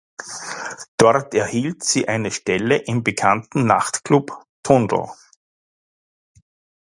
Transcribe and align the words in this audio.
Dort 0.97 1.35
erhielt 1.35 1.83
sie 1.83 2.07
eine 2.07 2.31
Stelle 2.31 2.75
im 2.77 3.03
bekannten 3.03 3.67
Nachtclub 3.67 4.43
"Tunnel". 4.63 5.09